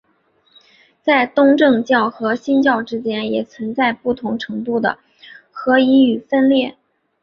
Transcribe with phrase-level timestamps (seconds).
[1.03, 4.97] 在东正教和新教之间也存在不同程度的
[5.51, 6.75] 合一与分裂。